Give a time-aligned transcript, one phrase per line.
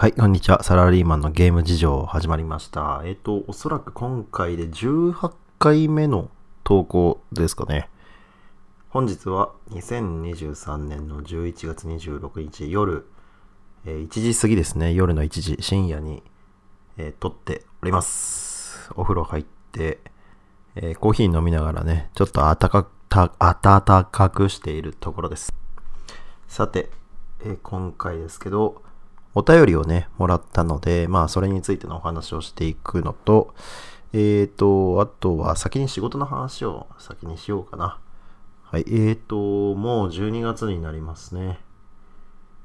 [0.00, 0.62] はい、こんにちは。
[0.62, 3.02] サラリーマンのゲーム事情始まりました。
[3.04, 6.30] えっ、と、おそらく今回で18回目の
[6.62, 7.90] 投稿ですかね。
[8.90, 13.08] 本日は2023年の11月26日夜、
[13.86, 14.94] えー1時過ぎですね。
[14.94, 16.22] 夜の1時、深夜に、
[16.96, 18.92] えー撮っております。
[18.94, 19.98] お風呂入って、
[20.76, 25.52] えーコーヒー飲みながらね、ちょっと暖か暖かくしているところです。
[26.46, 26.88] さて、
[27.40, 28.86] えー今回ですけど、
[29.38, 33.54] お便りをね、もらったので、まあ、それについてのお話をしていくのと、
[34.12, 38.00] えーと、あとは先に仕事の話を先にしようかな。
[38.64, 39.36] はい、えーと、
[39.76, 41.60] もう12月になりますね。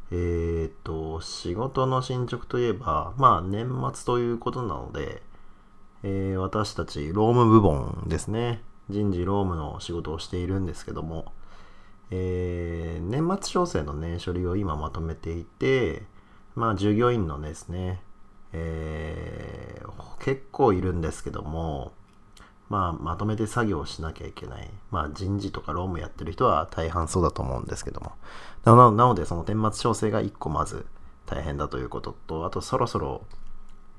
[0.10, 5.22] えーと、仕事の進捗といえば、まあ、年末ということなので、
[6.02, 8.64] え私たち、労務部門ですね。
[8.90, 11.34] 人事労務の仕事をしているんですけども、
[12.10, 16.12] えー年末調整のね、処理を今まとめていて、
[16.56, 18.02] まあ、従業員のですね、
[18.52, 19.84] えー
[20.24, 21.92] 結構いるんですけども、
[22.70, 24.70] まあ、まとめて作業しなきゃいけない。
[24.90, 28.14] まあ、人事とか労務やってる人は大半そうだと思うんですけども。
[28.64, 30.86] なのなので、その年末調整が1個まず
[31.26, 33.26] 大変だということと、あとそろそろ、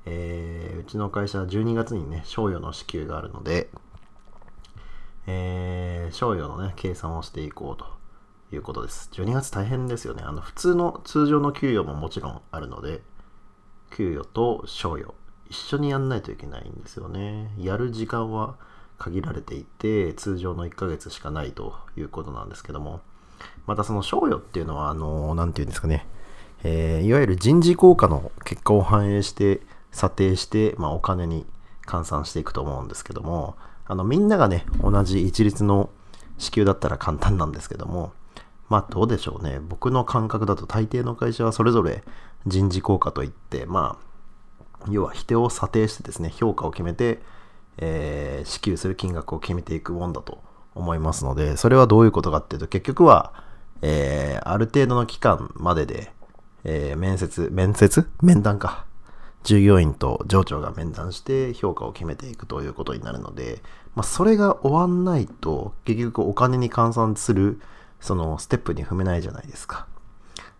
[0.05, 3.69] えーうちの会社は12月にね、賞与の支給があるので、
[5.27, 7.85] えー、賞与のね、計算をしていこうと
[8.51, 9.09] いうことです。
[9.13, 10.23] 12月大変ですよね。
[10.25, 13.01] あの、普通の通常の給与ももちろんあるので、
[13.91, 15.13] 給与と賞与、
[15.49, 17.53] 一緒にやんないといけないんですよね。
[17.57, 18.55] やる時間は
[18.97, 23.01] 限られていて、通常の1ヶ月しかないということなんですけども、
[23.65, 26.07] またその賞与っていうのは、あの、なんていうんですかね、
[26.63, 31.45] えーいわゆる人事効果の結果を反映して、査定して、まあ、お金に
[31.87, 35.89] 換算していくと思うんですけども、あの、みんながね、同じ一律の
[36.37, 38.11] 支給だったら簡単なんですけども、
[38.69, 39.59] まあどうでしょうね。
[39.59, 42.03] 僕の感覚だと大抵の会社はそれぞれ
[42.47, 43.97] 人事効果といって、ま
[44.81, 47.21] あ、要は人を査定してですね、評価を決めて、
[47.77, 50.43] えー支給する金額を決めていくもんだと
[50.75, 53.33] 思いますので、それはどういうことかっていうと、結局は、
[53.81, 56.11] えーある程度の期間までで、
[56.63, 58.07] えー面接、面接？
[58.21, 58.85] 面談か。
[59.43, 63.61] 従業員と上長が面談して評価を決めていくということになるので、
[63.93, 67.61] まあ、それが終わんないと、結局お金に換算する、
[68.05, 69.87] そのステップに踏めないじゃないですか。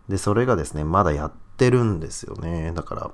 [0.08, 2.72] で、それがですね、まだやってるんですよね。
[2.74, 3.10] だから、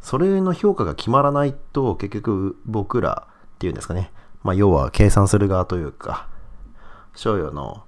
[0.00, 4.10] それの評価が決まらないと、結局僕らっていうんですかね、
[4.42, 6.28] まあ、要は計算する側というか、
[7.14, 7.84] 賞与の、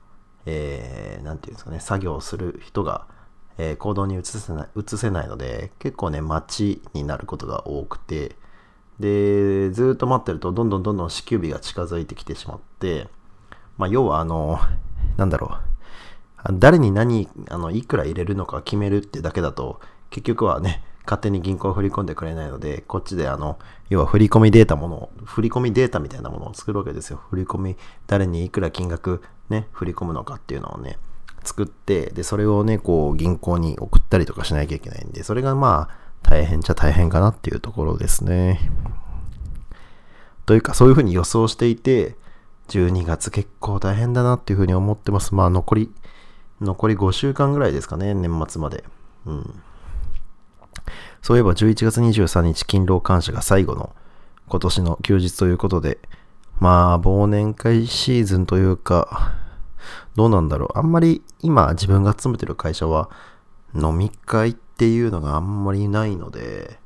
[0.46, 3.06] えー、なんていうんですかね、作業をする人が、
[3.58, 8.36] えー行動に移せない、移せないので、結構ね、待ちになることが多くて、
[9.00, 13.08] で、ずっと待ってると、どんどんどんどん支給日が近づいてきてしまって、
[13.76, 14.60] まあ、要はあの、
[15.16, 15.69] なんだろう、
[16.52, 19.80] 誰に何、あの、いくら入れるのか決めるってだけだと、
[20.10, 23.58] 結局はね、勝手に銀行を振り込んでくれないので、こっちであの、
[23.88, 27.20] 要は振り込みデータものを、振り込みデータみたいなものを作るわけですよ。
[27.30, 30.98] 振り込み、誰にいくら金額ね、振り込むのかっていうのをね、
[31.42, 38.70] 作って、で、それをね、こう、銀行に送ったりとかしなきゃいけないんで、それがまあ、大変っちゃ大変かなっていうところですね。
[40.46, 42.16] というか、そういうふうに予想していて、
[42.68, 45.34] 12月結構大変だなっていうふうに思ってます。
[45.34, 45.92] まあ、残り、
[46.60, 48.84] 残り5週間ぐらいですかね、年末まで。
[49.26, 49.62] うん。
[51.22, 53.94] そういえば11月23日勤労感謝が最後の
[54.48, 55.98] 今年の休日ということで、
[56.58, 59.34] まあ忘年会シーズンというか、
[60.16, 60.78] どうなんだろう。
[60.78, 63.10] あんまり今自分が勤めてる会社は
[63.74, 66.78] 飲み会っていうのがあんまりないので、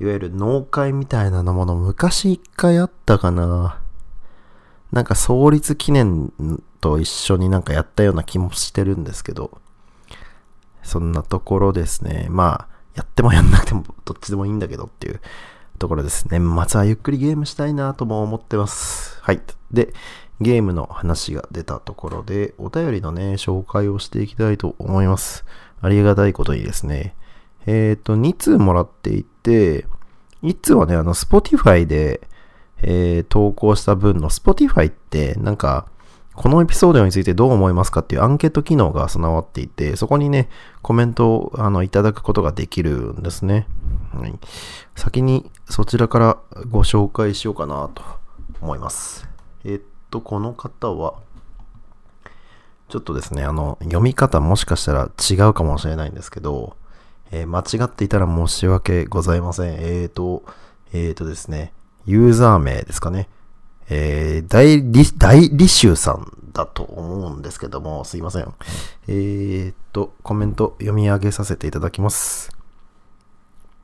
[0.00, 3.80] いわゆる農会みたいなもの昔一回あったかな。
[4.92, 6.32] なんか創立記念
[6.80, 9.60] と一緒になんかやったような気もしてるんですけど、
[10.82, 12.26] そんなところですね。
[12.30, 15.20] まあ、やってもやんなくてもどっちでもいいんだけどっていう
[15.78, 16.26] ところです。
[16.30, 19.18] 年末はゆっくりゲームしたいなとも思ってます。
[19.20, 19.40] はい。
[19.72, 19.92] で、
[20.40, 25.44] ゲームの話が出たところで、お便りのね、紹介をしていきたいと思います。
[25.80, 27.14] ありがたいことにですね。
[27.66, 29.86] えっ、と、2通もらっていて、
[30.42, 32.20] 1通はね、あの、Spotify で、
[32.82, 35.86] えー投稿した分の Spotify って、なんか、
[36.36, 40.48] このエピソードについてどう思いますかっていうアンケート機能が備わっていて、そこにね、
[40.82, 43.66] コメントをあのいただくことができるんですね。
[44.14, 44.38] はい、
[44.94, 46.38] 先にそちらから
[46.68, 48.02] ご紹介しようかなと
[48.60, 49.28] 思います。
[49.64, 49.80] えっ
[50.10, 51.14] と、この方は、
[52.88, 56.76] ちょっとですね、あの、読み方もしかしたら違うかもしれないんですけど、
[57.32, 59.74] えー間違っていたら申し訳ございません。
[59.78, 60.44] えーと、
[60.92, 61.72] えーとですね、
[62.04, 63.28] ユーザー名ですかね。
[63.88, 68.52] えー、大理、大理州さんだと思うんですけども、すいません。
[69.08, 72.50] えーっと、コメント読み上げさせていただきます。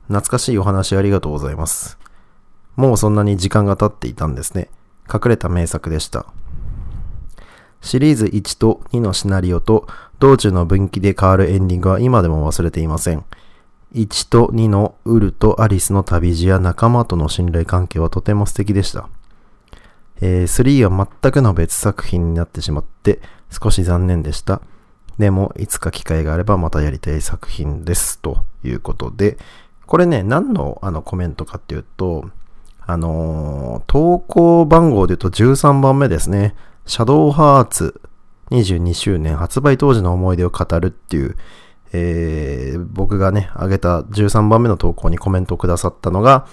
[0.07, 1.97] 懐かしいお話ありがとうございます。
[2.75, 4.69] もうそんなに時間が経っていたんですね。
[5.11, 6.25] 隠れた名作でした。
[7.81, 9.87] シリーズ1と2のシナリオと
[10.19, 13.25] 道中の分岐で変わるエンディングは今でも忘れていません。
[13.93, 19.09] 1と2のウルとアリスの旅路や仲間との信頼関係はとても素敵でした。
[20.21, 23.19] えー、3は全くの別作品になってしまって
[23.49, 24.61] 少し残念でした。
[25.17, 28.19] でも、いつか機会があればまたやりたい作品です。
[28.19, 29.37] ということで、
[29.85, 32.29] これね、何のあのコメントかっていうと、
[32.85, 36.55] あのー投稿番号で言うと13番目ですね。
[36.85, 38.01] シャドウハーツ
[38.49, 41.37] 22周年発売当時の思い出を語るっていう、
[41.93, 46.47] えー僕がね、あげた13番目の投稿にコメントをくださったのが、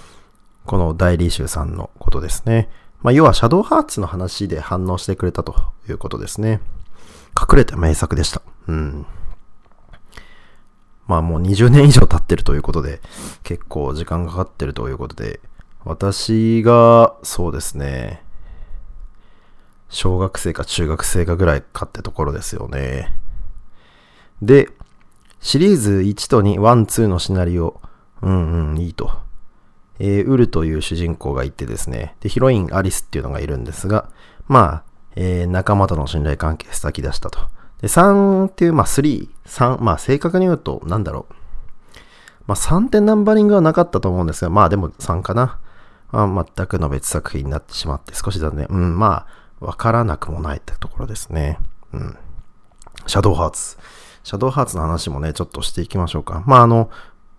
[0.67, 2.69] この大理州さんのことですね。
[3.03, 5.55] まあ、要はシャドウハーツの話で反応してくれたと
[5.89, 6.61] いうことですね。
[7.39, 8.43] 隠れた名作でした。
[8.69, 9.07] うん。
[11.07, 13.01] まあもう20年以上経ってるということで、
[13.43, 15.41] 結構時間かかってるということで、
[15.85, 18.23] 私が、そうですね、
[19.89, 23.13] 小学生か中学生かぐらいかってところですよね。
[24.43, 24.71] で、
[25.41, 27.81] シリーズ1と2、1、2のシナリオ、
[28.23, 29.11] うんうん、いいと。
[30.01, 34.09] えーウルという主人公がいてですね、で、ヒロインアリスっていうのがいるんですが、
[34.49, 34.83] まあ、
[35.15, 37.39] えー仲間との信頼関係先き出したと。
[37.81, 41.35] で、3っていう、まあ3、3、まあ正確に言うと、なんだろう。
[42.47, 45.59] まあ3点ナンバリングはなかったと思うんですが、まあでも3かな。
[46.13, 48.67] まあ、全くの別作品になってしまって少しだね。
[48.69, 49.27] うん、ま
[49.61, 51.59] あ、わからなくもないってところですね。
[51.93, 52.19] うん。
[53.07, 53.79] シャドウハーツ。
[54.23, 56.43] シャドウハーツの話もね、ちょっとしていきましょうか。
[56.47, 56.91] まあ、あの、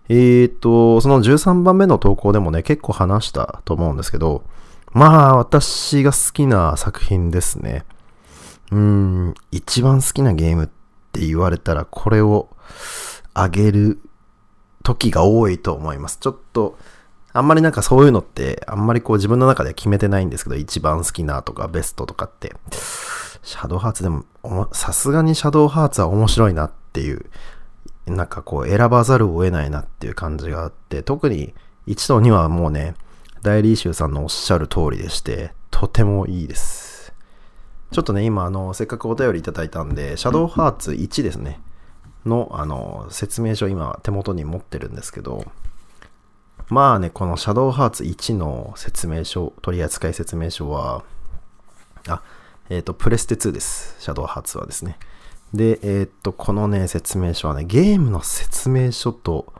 [0.08, 4.44] えーと、その13番目の投稿でもね、結構話したと思うんですけど、
[4.92, 7.84] まあ、私が好きな作品ですね。
[8.70, 10.68] うーん、一番好きなゲームっ
[11.12, 12.48] て言われたら、これを
[13.34, 14.00] あげる
[14.82, 16.18] 時が多いと思います。
[16.20, 16.78] ちょっと、
[17.32, 22.54] あんまりなんかそういうのって、あんまりこう自分の中では決めてないんですけど、一番好きなとかベストとかって。
[23.42, 24.24] シャドウハーツで、も
[24.72, 27.24] さすがにシャドウハーツは面白いなっていう、
[28.06, 31.54] なんかこう選ばざるを得ないなっていう感じがあって、特に
[31.86, 32.94] 1と2はもうね、
[33.42, 37.12] 大理州さんのおっしゃる通りでして、とてもいいです。
[37.90, 41.60] ちょっとね、今、あの、せっかくお便りいただいたんで、シャドウハーツ1ですね、
[42.24, 45.44] の、あの、説明書今手元に持ってるんですけど、
[46.68, 51.04] まあね、このシャドウハーツ1の説明書、取扱説明書は、
[52.08, 52.22] あ、
[52.70, 53.96] えっ、と、プレステ2です。
[53.98, 54.98] シャドウハーツはですね。
[55.54, 59.52] で、えっ、と、このね、説明書はね、ゲームの説明書と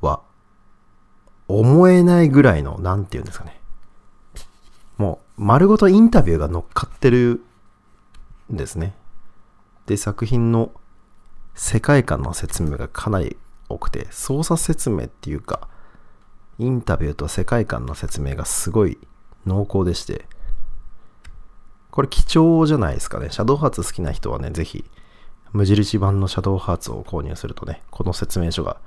[0.00, 0.22] は
[1.48, 3.60] 思えないぐらいの、なんて言うんですかね。
[4.96, 7.42] もう、丸ごとインタビューが乗っかってる
[8.52, 8.94] んですね。
[9.86, 10.72] で、作品の
[11.54, 13.36] 世界観の説明がかなり
[13.68, 15.68] 多くて、操作説明っていうか、
[16.58, 18.98] インタビューと世界観の説明がすごい
[19.46, 20.26] 濃厚でして、
[21.90, 23.28] これ貴重じゃないですかね。
[23.30, 24.84] シャドウハーツ好きな人はね、ぜひ、
[25.52, 28.78] 無印版のシャドウハーツを購入するとね、この説明書が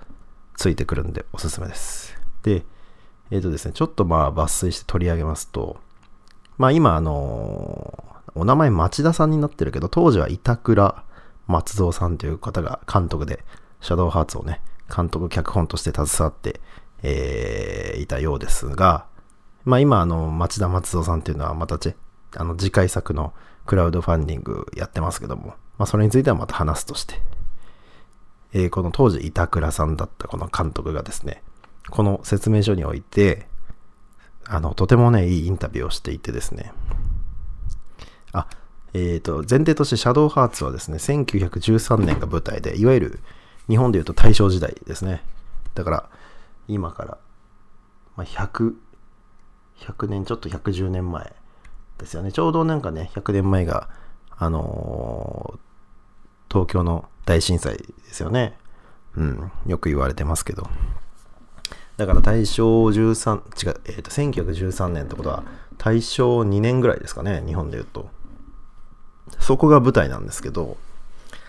[0.55, 2.19] ついてくるんでおすすめです。
[2.43, 2.63] で、
[3.31, 5.77] えっ、とですね、ちょっとまあ抜粋して取り上げますと、
[6.57, 11.03] まあ今あのーお名前町田さんになってるけど、当時は板倉
[11.47, 13.43] 松蔵さんという方が監督で、
[13.81, 14.61] シャドウハーツをね、
[14.93, 16.61] 監督脚本として携わって、
[17.03, 19.05] えーいたようですが、
[19.65, 21.93] まあ今あの、町田松蔵さんっていうのはまたち、
[22.37, 23.33] あの次回作の
[23.65, 27.15] クラウドファンディングやってますけども、まあそれについてはまた話すとして、
[28.53, 31.41] えーこの当時板倉さんだったこの監督がですね、
[31.89, 33.47] この説明書において、
[34.45, 36.71] あの、とてもね、いいインタビューをしていてですね、
[38.31, 38.45] あ、
[38.93, 43.19] えっ、と、前提としてシャドウハーツはですね、1913年が舞台で、いわゆる
[43.67, 45.23] 日本でいうと大正時代ですね。
[45.73, 46.09] だから、
[46.67, 47.17] 今から、
[48.15, 48.75] まあ、100、
[49.79, 51.33] 100年、ちょっと110年前
[51.97, 52.31] ですよね。
[52.31, 53.89] ちょうどなんかね、100年前が、
[54.37, 55.70] あのー
[56.51, 58.57] 東京の大震災ですよね。
[59.15, 60.69] うん、よく言われてますけど。
[61.97, 65.43] だから大正13、違う、えっ、と、1913年ってことは、
[65.77, 68.09] 大正2年ぐらいですかね、日本で言うと。
[69.39, 70.77] そこが舞台なんですけど、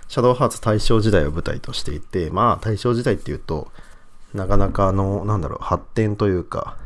[0.08, 3.72] シャドウハーツ大正時代を舞台としていて、まあ大正時代っていうと、
[4.34, 6.76] なかなかあの、なんだろう、発展というか、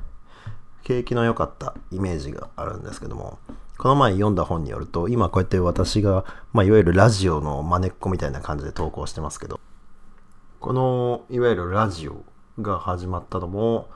[0.85, 3.38] 景気の良かったイメージがあるんですけども、
[3.78, 9.61] この前読んだ本によると、今こうやって私が、まあいわゆるラジオの真似っこみたいな感じで投稿してますけど、
[10.61, 12.25] このいわゆるラジオ
[12.61, 13.88] が始まったのも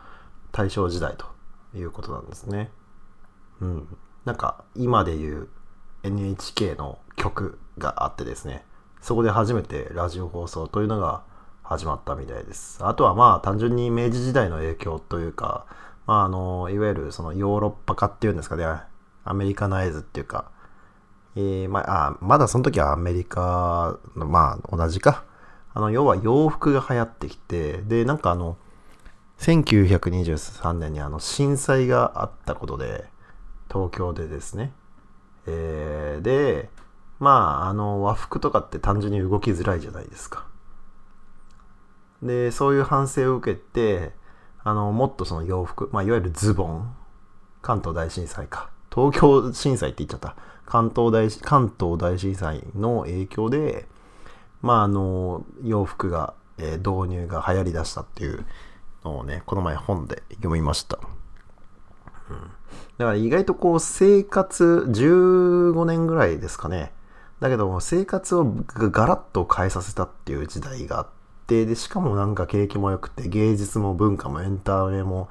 [0.52, 1.26] 大正時代と
[1.75, 2.70] いうことなんですね。
[3.60, 3.96] うん。
[4.26, 5.49] なんか今で言う
[6.02, 8.66] NHK の曲があってですね、
[9.00, 11.22] そこで初めてラジオ放送というのが
[11.62, 12.78] 始まったみたいです。
[12.82, 15.64] あとはまあ単純に明治時代の影響というか、
[16.06, 18.64] まああの、いわゆるそのヨーロッパ化っていうんですかね、
[19.30, 20.50] アメリカナイズっていうか、
[21.37, 25.25] えー、まあ、まだその時はアメリカの、まあ同じか。
[25.72, 28.56] あの、要は洋服が流行ってきて、で、なんかあの、
[29.38, 33.08] 1923年にあの震災があったことで、
[33.72, 34.72] 東京でですね。
[35.46, 36.68] えー、で、
[37.20, 40.46] まあ、あの、和服とかって単純に動きづらいじゃないですか。
[42.22, 44.12] で、そういう反省を受けて、
[44.64, 46.94] あの、もっとその洋服、まあ、いわゆるズボン、
[47.62, 48.70] 関東大震災か。
[48.94, 50.37] 東京震災って言っちゃった。
[50.66, 53.88] 関東大、関東大震災の影響で、
[54.62, 58.44] まあ、あの、洋服が、えー、導入が流行りだしたっていう
[59.04, 60.99] のをね、この前本で読みました。
[62.30, 62.37] うん。
[62.99, 66.92] だから意外とこう、生活15年ぐらいですかね。
[67.40, 71.06] だけども、生活をガラッと変えさせたっていう時代があっ
[71.47, 75.30] て、で、しかもなんか景気も良くて、芸術も文化もエンタメも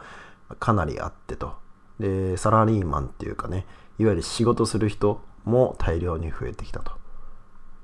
[0.59, 1.53] かなりあってと。
[1.99, 3.65] で、サラリーマンっていうかね、
[3.97, 6.99] いわゆる仕事する人も大量に増えてきたと。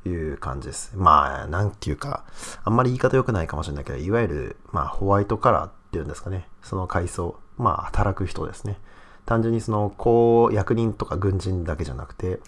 [0.09, 0.93] いう感じです。
[0.95, 2.25] まあ、なんていうか、
[2.63, 6.47] あんまり言い方良くないかもしれないけど、いわゆる、まあ、ホワイトカラーっていうんですかね。
[6.61, 7.39] その階層。
[7.57, 8.77] まあ、働く人ですね。
[9.25, 12.39] 単純にその、こう、役人とか軍人だけじゃなくて、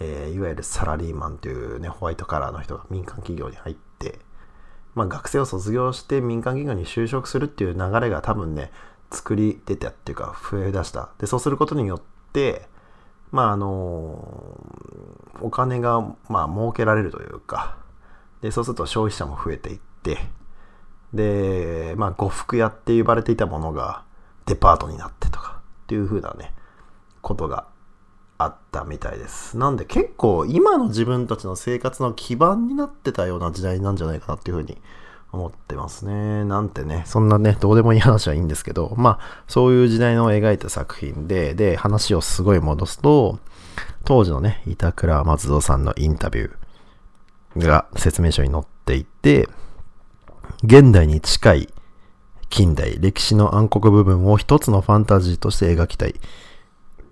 [0.00, 4.18] えー、いわゆるサラリーマンというね、ホワイトカラーの人が民間企業に入って、
[4.94, 8.70] まあ、学生を卒業して民間企業に就職するっていう流れが多分ね、
[9.10, 11.10] 作り出たっていうか、増え出した。
[11.18, 12.00] で、そうすることによっ
[12.32, 12.68] て、
[13.32, 14.60] まあ、あの
[15.40, 17.76] お金が、まあ、儲けられるというか、
[18.40, 20.18] で、そうすると消費者も増えていって、
[21.12, 24.04] で、まあ、呉服屋って呼ばれていたものが
[24.46, 26.52] デパートになってとか、っていう風なね、
[27.22, 27.66] ことが
[28.38, 29.56] あったみたいです。
[29.56, 34.80] なんで結構今の自分たちの生活の基盤になってたような時代なんじゃないかなっていう風に
[35.36, 36.44] 思ってますね。
[36.44, 43.38] なんてね、そんなね、どうでもいい話はいいんですけど、まあ、そういう時代の描いた作品で、で、話をすごい戻すと、
[44.04, 49.48] 当時のね、板倉松戸さんのインタビューが説明書に載っていて、
[50.64, 51.68] 現代に近い
[52.48, 56.14] 近代、歴史の暗黒部分を一つのファンタジーとして描きたい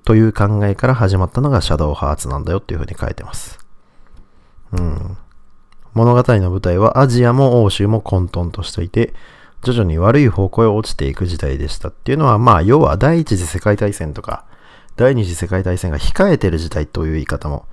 [0.04, 3.58] という考えから始まったのがシャドウハーツなんだよっていうふうに書いてます。
[4.72, 5.16] うん。
[5.94, 9.14] 物語の舞台はアジアも欧州も混沌としていて、
[9.62, 14.44] 徐々に悪い方向へ落ちていく時代でしたっていうのは、まあ、要は第一次世界大戦とか、
[14.96, 17.66] 第二次世界大戦が控えてる時代という言い方も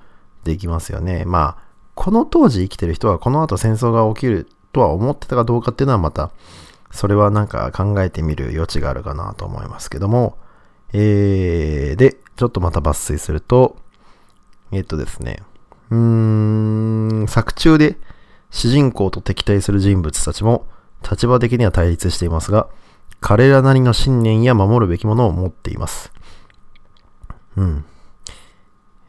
[0.44, 1.24] できますよね。
[1.26, 1.62] まあ、
[1.94, 6.30] この当時生きてる人はこの後戦争が起きるとは思ってたかどうかっていうのはまた、
[6.90, 10.38] それはなんか考えてみる余地があるかなと思いますけども、
[10.92, 13.76] えー、で、ちょっとまた抜粋すると、
[14.70, 15.42] えっとですね、
[15.90, 17.98] うーん、作中で
[18.52, 20.66] 主人公と敵対する人物たちも
[21.02, 22.68] 立場的には対立していますが、
[23.20, 26.12] 彼らなりの信念や守るべきものを持っています。
[27.56, 27.84] うん。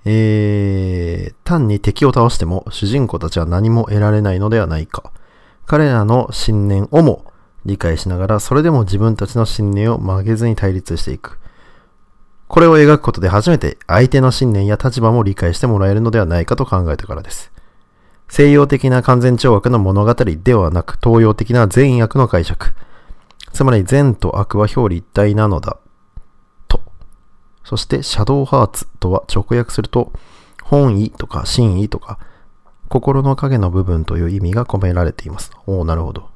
[0.05, 5.11] えー、単に敵を倒しても主人公たちは何も得られないのではないか。
[5.65, 7.31] 彼らの信念をも
[7.65, 11.39] 理解しながら、それでも自分たちの信念を曲げずに対立していく。
[12.47, 17.52] これを描くことで初めて相手の信念や立場も理解してもらえるのではないかと考えたからです。
[18.27, 22.73] 西洋的な完全懲悪の物語ではなく、東洋的な善悪の解釈。
[23.51, 25.77] つまり善と悪は表裏一体なのだ。
[26.67, 26.81] と。
[27.63, 30.11] そして、シャドウハーツとは直訳すると、
[30.63, 32.17] 本意とか真意とか、
[32.89, 35.51] 心の影の部分という意味が込められています。
[35.67, 36.29] おおなるほど。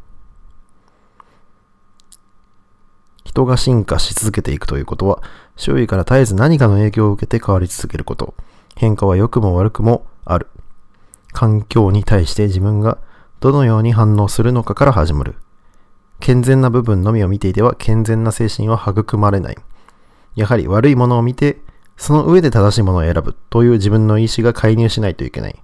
[3.24, 5.22] 人が進化し続けていくということは、
[5.56, 8.34] 周囲から絶えず何かの影響を受けて変わり続けること。
[8.76, 10.48] 変化は良くも悪くもある。
[11.38, 12.98] 環境に対して自分が
[13.42, 15.36] どのように反応するのかから始まる。
[16.20, 19.58] 健全な部分のみを見ていては健全な精神は育まれない。
[20.34, 21.62] やはり悪いものを見て、
[21.96, 25.62] その上で正しいものを選ぶという自分の意思が介入しないといけない。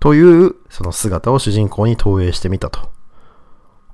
[0.00, 2.90] というその姿を主人公に投影してみたと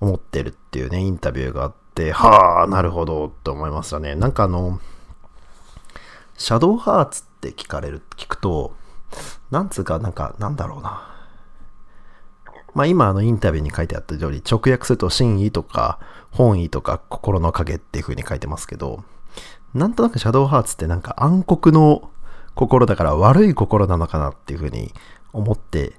[0.01, 4.17] 思ってるっていうね、インタビューがあって、はあ、なるほど、と思いましたね。
[4.17, 4.81] なんかあの、
[6.37, 8.75] シャドウハーツって聞かれる、聞くと、
[9.51, 11.07] なんつうか、なんか、なんだろうな。
[12.75, 15.99] まあ今あのインタビューに書いてあった通り、直訳すると真意とか
[16.31, 19.03] 本意とか心の影っていう風に書いてますけど、
[19.75, 22.11] なんとなくシャドウハーツってなんか暗黒の
[22.55, 24.93] 心だから悪い心なのかなっていう風に
[25.33, 25.95] 思って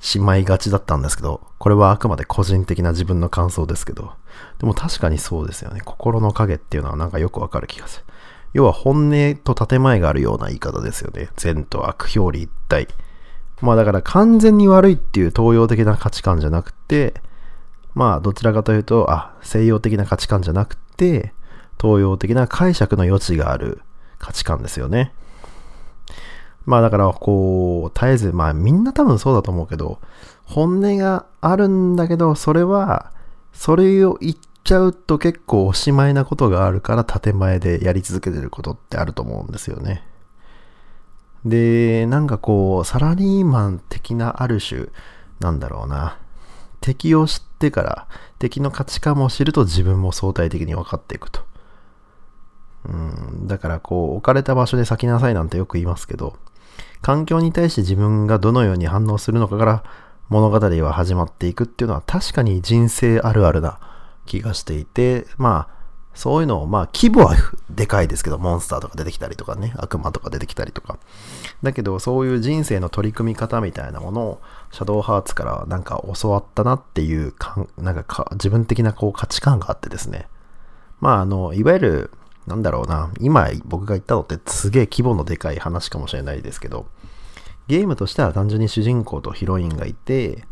[0.00, 4.12] しまいがちだったんですけど、これはあくまで個人的な自分の感想ですけど、
[4.58, 5.80] でも確かにそうですよね。
[5.84, 8.04] 心の影っていうのはなんかよくわかる気がする。
[8.52, 11.28] 要は本音と建前があるような言い方ですよね。
[11.36, 12.88] 善と悪表裏一体。
[13.60, 17.14] まあだから完全に悪いっていう東洋的な価値観じゃなくて、
[17.94, 21.34] まあ、どちらかというと、あ、西洋的な価値観じゃなくて、
[21.80, 23.82] 東洋的な解釈の余地がある
[24.18, 25.12] 価値観ですよね。
[26.64, 30.00] まあだからこう、絶えず、まあみんな多分そうだと思うけど、
[30.44, 33.12] 本音があるんだけど、それは、
[33.52, 40.06] それを言ってちゃうと結構おしまいなことがあるから建前でやり続けてることってあると思うんですよね。
[41.44, 44.86] で、なんかこう、サラリーマン的なある種、
[45.40, 46.18] なんだろうな。
[46.80, 48.06] 敵を知ってから、
[48.38, 51.40] 敵の価値観も知ると自分も相対的に分かっていくと。
[52.84, 56.36] うん、だからこう、置かれた場所で咲きなさいなんてよく言いますけど、
[57.00, 59.84] 環境に対して自分がどのように反応するのかから
[60.28, 63.80] 物語は始まっていくっていうのは確かに人生あるあるな
[64.26, 65.82] 気がしていて、まあ、
[66.14, 67.36] そういうのを、まあ、規模は
[67.70, 70.98] でかいですけど、モンスターとか出てきたりとかね、悪魔とか出てきたりとか。
[71.62, 80.28] だけど、そういう人生の取り組み方みたいなものを、シャドウハーツからなんか教わったなっていうか、なんかか自分的なこう価値観があってですね。
[81.00, 82.10] まあ、あの、いわゆる、
[82.46, 86.86] なんだろうな、今僕が言ったのってすげえ規模のでかい話かもしれないですけど、
[87.68, 90.44] ゲームとしては単純に主人公とヒロインがいて、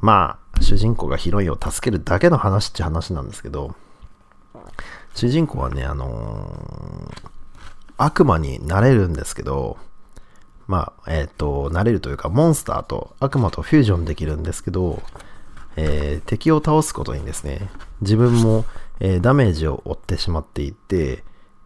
[0.00, 3.74] まあ、主人公がヒロインを助けるだけの話って話なんですけど、
[5.14, 7.30] 主人公はね、あのー、
[7.96, 9.78] 悪魔になれるんですけど、
[10.66, 15.00] まあ、えっ、ー、と、なれるというか、モンスターと悪魔とフュージョンできるんですけど、
[15.76, 18.64] えー、敵を倒すことにですね、自分も、
[18.98, 21.22] えー、ダメージを負ってしまっていて、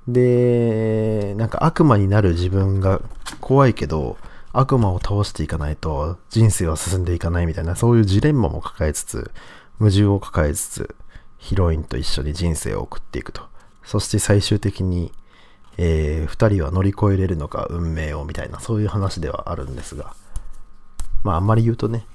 [0.07, 3.01] で、なんか悪魔になる自分が
[3.41, 4.19] 怖いけど、
[4.53, 9.31] 悪魔を倒していかないと人生は進んでいかないみたいな、そういうジレンマも抱えつつ、
[9.79, 10.95] 矛盾を抱えつつ、
[11.39, 13.43] ヒロインと一緒に人生を送っていくと。
[13.85, 15.13] そして最終的に、
[15.79, 20.15] えー、二人は乗り越えれるのか、運命をみたいな、そういう話ではあるんですが、
[21.23, 22.07] まああんまり言うとね、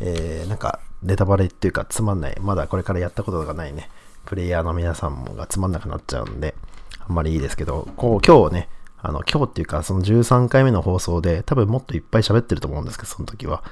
[0.00, 3.90] えー、なんかネタバレっていうかつまんない、まだこれからやったことがないね、
[4.26, 6.54] プレイヤーの皆さんもがつまんなくなっちゃうんで、
[7.00, 8.68] あんまりいいですけど、こう今日ね、
[9.02, 13.62] あの今日っていうかその13回目の放送で多分もっといっぱい喋ってると思うんですけど、その時は。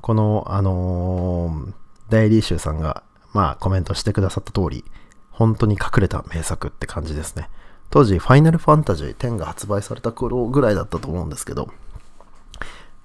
[0.00, 1.72] この、あのー、
[2.08, 4.84] 大理集さんが、まあコメントしてくださった通り、
[5.30, 7.50] 本当に隠れた名作って感じですね。
[7.90, 11.70] 当時、ファイナルファンタジー10が発売された頃ぐらいだったと思うんですけど、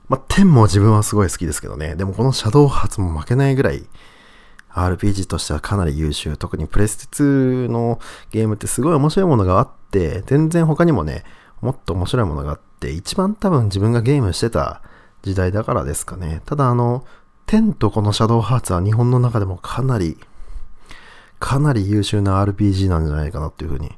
[0.10, 1.96] まあ、10も自分はすごい好きですけどね。
[1.96, 3.84] でもこのシャドウハーツも負けないぐらい
[4.72, 6.36] RPG としてはかなり優秀。
[6.38, 8.00] 特にプレステ2の
[8.32, 11.24] ゲームってすごい面白いものがあって、全然他にもね、
[11.63, 14.82] もっと面白いものがあって、一番多分自分がゲームしてた
[15.21, 16.41] 時代だからですかね。
[16.45, 17.06] ただあの、
[17.47, 20.17] 10とこのシャドウハーツは日本の中でもかなり、
[21.39, 23.91] かなり優秀な RPG なんじゃないかなっていうふうに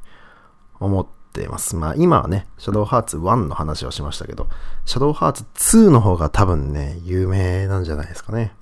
[0.79, 1.75] 思ってます。
[1.75, 4.47] まあ今はね、シャドウハーツ1の話をしましたけど、
[4.85, 8.53] シャドウハーツ2の方が多分ね、有名なんじゃないですかね。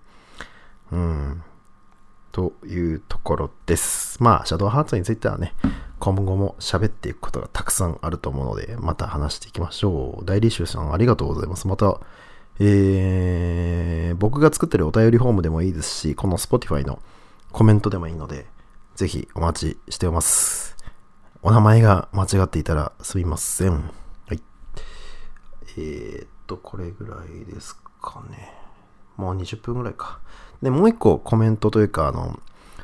[0.91, 1.43] うん。
[2.31, 4.21] というところです。
[4.23, 5.53] まあ、シャドウハーツについてはね、
[6.03, 10.25] 今後も喋っていくことがたくさんあると思うので、また話していきましょう。
[10.25, 11.65] 大理修さんありがとうございます。
[11.65, 11.97] また、
[12.59, 16.99] えー、僕が作ってるお便りフォームでもいいですし、この Spotify の
[17.53, 18.47] コメントでもいいので、
[18.95, 20.75] ぜひお待ちしておます。
[21.41, 23.71] お名前が間違っていたらすみません。
[23.71, 24.41] はい。
[25.77, 28.53] えー、っと、これぐらいですかね。
[29.15, 30.19] もう20分ぐらいか。
[30.61, 32.37] で、もう一個コメントというか、あの、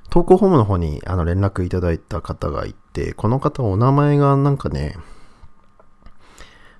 [0.09, 4.97] 投稿フォームの方にあの連絡いただいた方がいて、この方お名前がなんかね、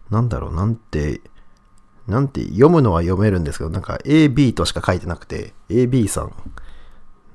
[0.10, 1.21] なんだろう、なんて、
[2.08, 6.34] なんて読むのは読めるんですけど、なんか AB としか書いてなくて、AB さん。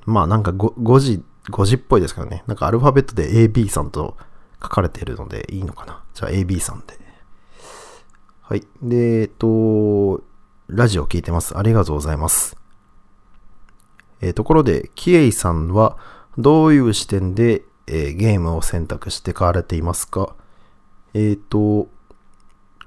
[0.05, 2.43] まあなんか 5, 時、5時っぽいですからね。
[2.47, 4.17] なんかアルファベットで AB さんと
[4.63, 6.03] 書かれているのでいいのかな。
[6.15, 6.99] じゃあ AB さんで。
[8.43, 8.67] はい。
[8.83, 10.23] で、えっと、
[10.69, 11.57] ラジオ聞いてます。
[11.57, 12.57] ありがとうございます。
[14.21, 15.97] えー、ところで、キエイさんは
[16.37, 20.35] どういう視点で、えー、ゲームを選択して買われていますか？
[21.15, 21.89] えっ、ー、と、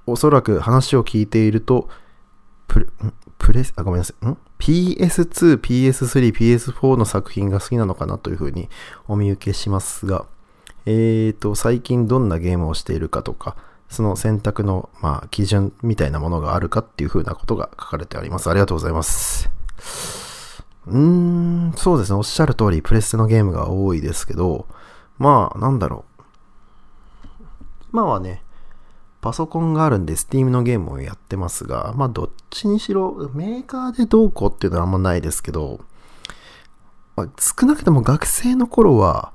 [0.05, 1.89] おそらく話を聞いていると、
[2.67, 2.88] プレ
[3.38, 4.25] プレス、あ、ごめんなさい。
[4.25, 8.69] ん ?PS2、PS3、PS4 の作品が好きなのかなというふうに
[9.07, 10.25] お見受けしますが、
[10.86, 13.55] えっ、ー、と、最近どんなゲームをしているかとか、
[13.89, 18.49] その選択の、まあ、基準みたいなものがあるかっていうふうなことが書かれてあります。
[18.49, 19.49] ありがとうございます。
[20.88, 22.17] うーん、そうですね。
[22.17, 24.67] おっしゃる通り、プレステのゲームが多いですけど、
[25.17, 26.23] まあ、なんだろう。
[27.91, 28.43] 今はね、
[29.21, 35.80] パソコンがあるんで Steam のゲームをやってますが、まあ、どっちにしろ、メーカーでどうこうっていうのはあんまないですけど、
[37.15, 39.34] まあ、少なくとも学生の頃は、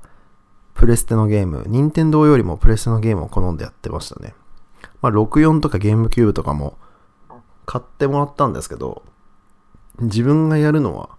[0.73, 4.33] プレステのゲーム、任天堂よりもプレステのゲームを好んでやってましたね。
[5.01, 6.77] まあ、64とかゲームキューブとかも
[7.65, 9.03] 買ってもらったんですけど、
[9.99, 11.09] 自分がやるのは、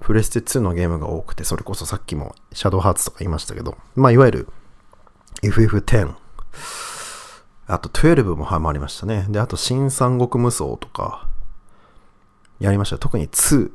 [0.00, 4.48] プレステ2のゲームが多くて、それこそさっきもシャドウハーツとか言いましたけど、まあ、いわゆる
[5.42, 6.14] FF10、
[7.66, 9.26] あと12もハマりましたね。
[9.28, 11.28] で、あと新三国無双とか、
[12.60, 12.98] やりました。
[12.98, 13.70] 特に2。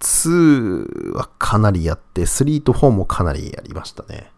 [0.00, 4.30] 2はかなりやって、3と4もかなりやりましたね。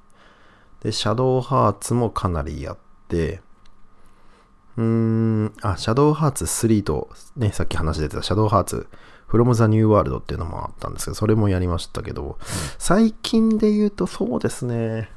[0.83, 3.42] で、シャドウハーツもかなりやって、
[4.76, 8.88] うーん、あ、シャドウハーツ3と、ね、さっき話出てたシャドウハーツ、
[9.26, 12.38] フロムザニューワールドっていうのもあったんですけど、それもやりましたけど、
[12.78, 15.10] 最近で言うとそうですね。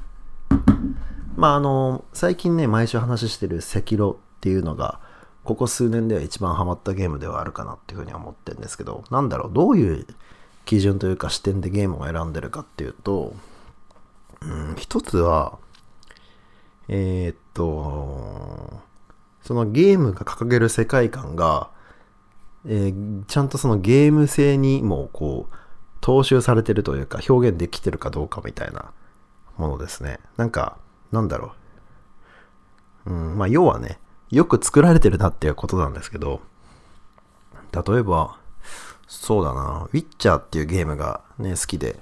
[1.36, 5.00] まああの、最近ね、毎週話してる赤色っていうのが、
[5.44, 10.06] ここ数年では一番ハマったゲームではあるかなっていうふうに思ってるんですけど、なんだろう、どういう
[10.64, 13.34] 基準というか視点でゲームを選んでるかっていうと、
[14.42, 15.58] うん、一つは、
[16.88, 18.80] えー、っと、
[19.42, 21.70] そのゲームが掲げる世界観が、
[22.66, 25.54] えー、ちゃんとそのゲーム性にもこう、
[26.00, 28.92] 踏襲されてるというか表現できてるかどうかみたいな
[29.56, 30.18] ものですね。
[30.36, 30.78] なんか、
[31.12, 31.52] なんだろ
[33.06, 33.10] う。
[33.12, 33.98] うん、まあ要はね、
[34.30, 36.40] よく作られてるなっていうことなんですけど、
[37.72, 38.38] 例えば、
[39.06, 42.00] そうだな、ウィッチャーっていうゲームがね、好きで、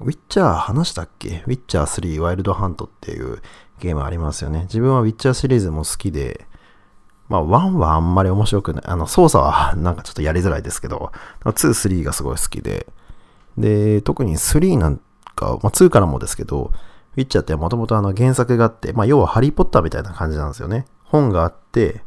[0.00, 1.44] ウィッチャー話したっけ？
[1.46, 3.40] ウィッチャー3ワイルドハントっていう
[3.78, 4.62] ゲームありますよね。
[4.62, 6.46] 自分はウィッチャーシリーズも好きで、
[7.28, 8.82] まあ、1はあんまり面白くない。
[8.86, 11.12] あの、操作は なんかちょっとやりづらいですけど、
[11.44, 12.86] 2、3がすごい好きで、
[13.56, 15.00] で、特に3なん
[15.36, 16.70] か、まあ、2からもですけど、
[17.16, 20.86] ウィッチャーってもともとあの原作があって、まあ、要はハリーポッターみたいな感じなんですよね。
[21.04, 22.02] 本があって、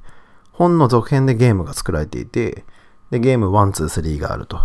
[0.51, 2.65] 本の続編でゲームが作られていて、
[3.09, 4.59] で、ゲーム1、2、3があると。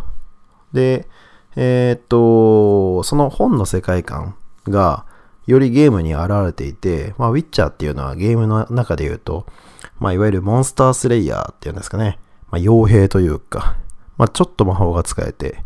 [0.73, 1.09] で、
[1.55, 4.35] えー、っと、その本の世界観
[4.69, 5.05] が、
[5.47, 9.47] よりゲームに現れていて、まあ、ウィッチャーっていうのはゲームの中で言うと、
[9.99, 12.19] まあ、いわゆるモンスタースレイヤーっていうんですかね。
[12.51, 13.77] まあ、傭兵というか、
[14.19, 15.65] まあ、ちょっと魔法が使えて、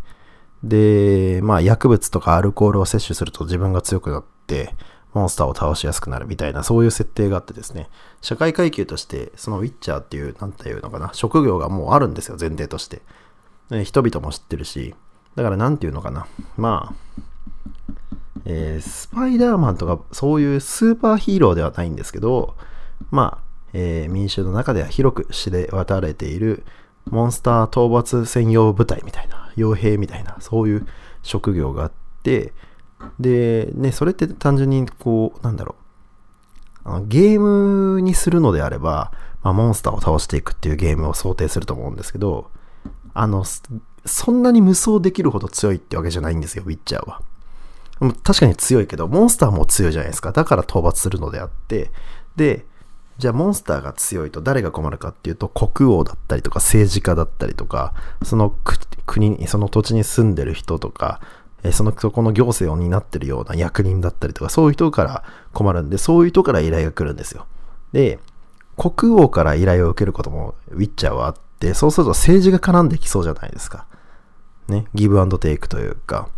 [0.63, 4.75] で、まあ、薬物とかアルコールを摂取すると自分が強くなって、
[5.13, 7.89] モンスターを倒しやすくなるみたいな、そういう設定があってですね、
[8.21, 13.01] 社会階級として、そのウィッチャーっていう、なんていうのかな、職業がもうあるんですよ、前提として。
[13.83, 14.95] 人々も知ってるし、
[15.35, 17.21] だからなんていうのかな、まあ、
[18.45, 22.55] えー、スパイダーマンとかそういうスーパーヒーローではないんですけど、
[23.11, 23.46] まあ、
[23.79, 26.63] えー、民衆の中では広く知れ渡れている
[27.11, 30.87] モンスター討伐専用部隊みたいな、傭兵みたいな、そういう
[31.21, 31.91] 職業があっ
[32.23, 32.53] て、
[33.19, 35.75] で、ね、それって単純にこう、なんだろ
[36.85, 39.11] う、あのゲームにするのであれば、
[39.43, 42.49] まあ、モンスターを倒していくっていうゲームを想定すると思うんですけど、
[43.13, 43.45] あの、
[44.05, 47.21] そんなに無双できるほど強いってわけじゃないんですよ、ウィッチャーは。
[48.23, 50.31] 確かに強いけど、モンスターも強いじゃないですか。
[50.31, 51.91] だから討伐するのであって、
[52.35, 52.65] で、
[53.17, 58.55] じゃあモンスターが強いと誰が困るかっていうと国王だったりとか政治家だったりとか、その
[59.05, 61.19] 国に、その土地に住んでる人とか、
[61.71, 67.47] その、そこの行政を担ってるような役人だったりとか、そういう人から困るんで、そういう人から依頼が来るんですよ。
[67.91, 68.19] で、
[68.77, 73.87] 国王から依頼を受けることもウィッチャーはあって、そうすると政治が絡んできそうじゃないですか。
[74.67, 76.29] ね、ギブアンドテイクというか、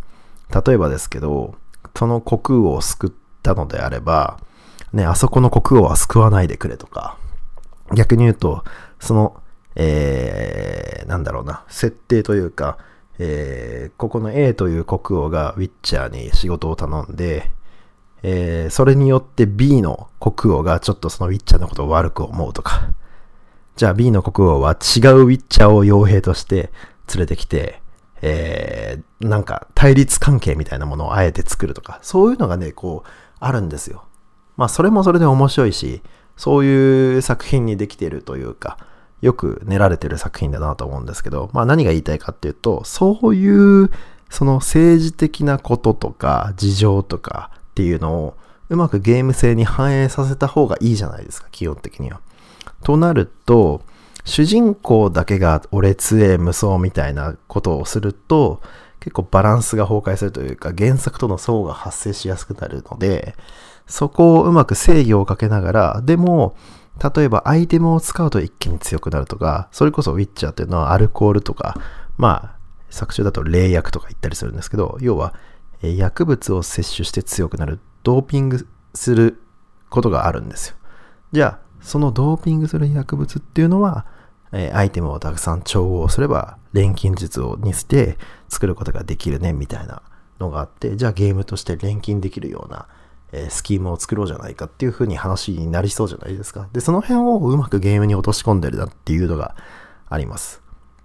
[0.65, 1.55] 例えばですけど、
[1.95, 3.11] その国王を救っ
[3.43, 4.39] たのであれば、
[4.93, 7.17] ね、あそこの国王は救わないでくれとか、
[7.95, 8.63] 逆に言うと、
[8.99, 9.41] その、
[9.75, 12.77] えー、なんだろうな、設定というか、
[13.19, 17.51] えー、ここの A という国王がウィッチャーに仕事を頼んで、
[18.23, 22.91] えー、それによって B の国王がちょっとそのウィッチャーのことを悪く思うとか、
[23.75, 26.71] じゃあ B の国王は違うウィッチャーを傭兵として
[27.13, 27.81] 連れてきて、
[28.21, 34.03] えー、なんか対立関係みたいなものをあえて作るとか、そういうのがね、こう、あるんですよ。
[34.59, 36.01] まあ、それもそれで面白いし、
[36.35, 38.77] そういう作品にできているというか、
[39.21, 43.89] よく練られてる作品だなと思うんですけど、まあ何が言いたいかっていうと、そういう、
[44.29, 48.35] その政治的なこととか、事情とかっていうのを、
[48.67, 52.19] うまくゲーム性に反映させた方がいいじゃないですか、基本的には。
[52.83, 53.81] となると、
[54.25, 58.61] 主人公だけが俺強え無双みたいなことをすると、
[58.99, 63.35] 結構バランスが崩壊するというか、原作との相が発生しやすくなるので、
[63.87, 66.55] そこをうまく制御をかけながら、でも、
[67.15, 71.79] 例えばアイテムを使うと一気に強くなるとか、それこそウィッチャーっていうのはアルコールとか、
[72.17, 72.59] まあ、
[72.89, 75.33] 作中だと霊薬とか言ったりするんですけど、要は、
[75.81, 79.41] 薬物を摂取して強くなる、ドーピングする
[79.89, 80.75] ことがあるんですよ。
[81.31, 84.05] じゃあ、そのドーピングする薬物っていうのは、
[84.51, 90.01] えアイテムをたくさん調合すれば、錬金術をにして作ることができるね、みたいな
[90.39, 92.87] のがあって、じゃあゲームとして錬金できるような、
[93.31, 96.67] えスキームを作ろうじゃないかっていう風に話になりそうじゃないですか。
[96.73, 99.55] で、その辺をうまくゲームに落とし込んでるなっていうのが
[100.09, 100.61] あります。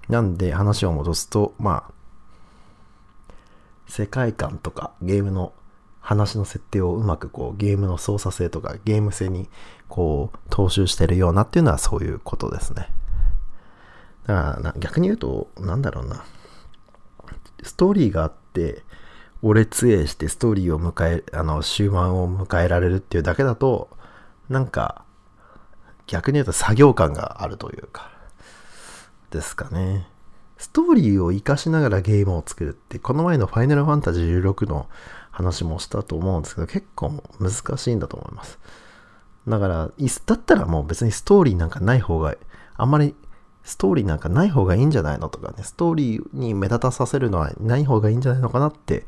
[0.09, 1.95] なんで話を戻すと、まあ、
[3.87, 5.53] 世界観とかゲームの
[6.01, 9.49] 話の設定をうまくこうゲームの操作性とかゲーム性に
[9.89, 12.91] こう踏襲してるようなっていうのはそういうことですね。
[14.27, 16.25] だから逆に言うと、なんだろうな。
[17.63, 18.83] ストーリーがあって、
[19.43, 23.91] 俺杖してストーリーを迎え、あの、終盤を迎えられるっていうだけだと、
[24.49, 25.05] なんか、
[26.07, 28.11] 逆に言うと作業感があるというか、
[29.31, 30.09] ですかね。
[30.57, 34.89] ストーリーを活かしながらゲームを作るって、この前のファイナルファンタジー16の
[35.31, 38.59] 話もしたと思うんですけど、結構難しいんだと思います。
[39.47, 39.91] だから、
[40.27, 42.35] だったらもう別にストーリーなんかない方が、
[42.77, 43.15] あんまり
[43.65, 49.07] ストーリーなんかない方がいいんじゃないのとかね、ストーリーに目立たさせるのはない方がいいんじゃないのかなって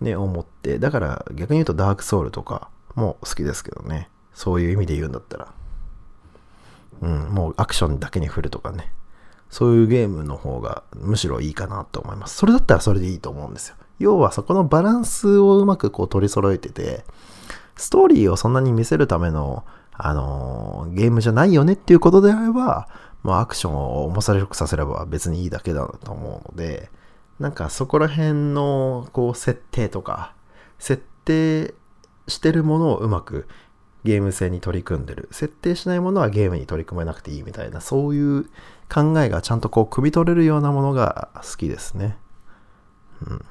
[0.00, 5.52] ね、思って、だから逆に言うとダークソウルとかも好きですけどね、そういう意味で言うんだったら。
[7.02, 8.92] うん、もうアクションだけに振るとかね。
[9.50, 12.36] そういうゲームの方がむしろいいかなと思います。
[12.36, 13.76] それだったらそれでいいと思うんですよ。
[13.98, 17.04] 要はそこのバランスをうまくこう取り揃えてて、
[17.76, 22.88] ストーリーをそんなに見せるための、あのー、ゲームじゃないよねっていうことであれば、
[23.22, 26.90] まあ、アクションを面白くさせれば別にいいだけだと思うので、
[27.38, 30.34] なんかそこら辺のこう設定とか、
[30.78, 31.74] 設定
[32.28, 33.46] してるものをうまく
[34.04, 35.28] ゲーム性に取り組んでる。
[35.30, 38.44] 設定しないものはゲームに取り組めなくていいみたいな、そういう
[38.92, 42.16] 考えがちゃんとこう、汲み取れるようなものが好きですね。
[43.26, 43.44] うん。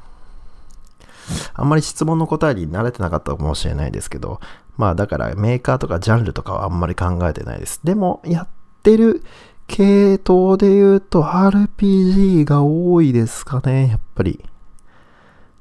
[1.53, 4.41] あんまり質問の答えに慣れてなかったかもしれないですけど、
[4.77, 7.79] まあだからメーカーとかジャンルとかはあんまり考えてないです。
[7.83, 8.47] でも、やっ
[8.83, 9.23] てる
[9.71, 14.43] 系統で言うと RPG が多いですかね、やっぱり。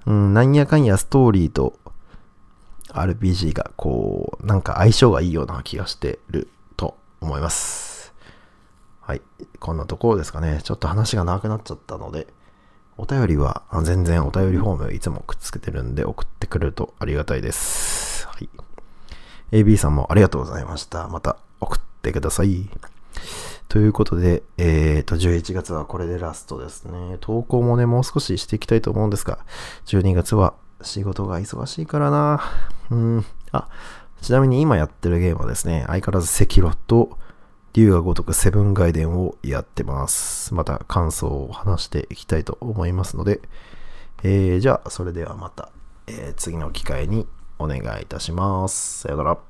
[0.05, 1.79] うん、なんやかんやストーリーと
[2.89, 8.13] RPG がこう、なんか相性がいいような気がしてると思います。
[9.01, 9.23] はい。
[9.61, 10.59] こんなところですかね。
[10.65, 12.27] ちょっと話が長くなっちゃったので、
[12.97, 18.27] お便りは全然お便りフォームいつもくっつけてるんで送ってくれるとありがたいです。
[18.27, 18.49] はい。
[19.53, 21.07] AB さんもありがとうございました。
[21.07, 22.69] また送ってください。
[23.71, 27.19] ということで、えっ、ー、と、11月はこれでラストですね。
[27.21, 29.39] 投稿もね、もう少ししていきたいと思うんですが、
[29.87, 32.41] 12月は仕事が忙しいからな。
[32.91, 33.25] うん。
[33.53, 33.69] あ、
[34.23, 37.17] ちなみに今やってるゲームはですね、相変わらず赤炉と
[37.73, 40.53] 竜が如くセブンガイデンをやってます。
[40.53, 43.41] また感想を話していきたいと思いますので、
[44.25, 45.71] えー、じゃあ、それではまた、
[46.09, 47.29] えー、次の機会に
[47.61, 49.03] お願いいたします。
[49.03, 49.50] さよなら。